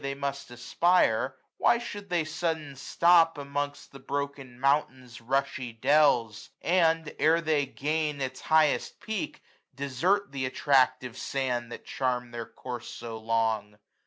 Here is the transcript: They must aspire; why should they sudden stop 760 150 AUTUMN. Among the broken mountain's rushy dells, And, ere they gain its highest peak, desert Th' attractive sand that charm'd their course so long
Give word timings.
They 0.01 0.15
must 0.15 0.49
aspire; 0.49 1.35
why 1.57 1.77
should 1.77 2.09
they 2.09 2.23
sudden 2.25 2.75
stop 2.75 3.37
760 3.37 3.91
150 3.91 3.91
AUTUMN. 3.91 3.91
Among 3.91 3.91
the 3.91 4.07
broken 4.07 4.59
mountain's 4.99 5.21
rushy 5.21 5.73
dells, 5.73 6.49
And, 6.63 7.15
ere 7.19 7.39
they 7.39 7.67
gain 7.67 8.19
its 8.19 8.41
highest 8.41 8.99
peak, 8.99 9.43
desert 9.75 10.31
Th' 10.33 10.37
attractive 10.47 11.15
sand 11.19 11.71
that 11.71 11.85
charm'd 11.85 12.33
their 12.33 12.47
course 12.47 12.87
so 12.89 13.19
long 13.19 13.77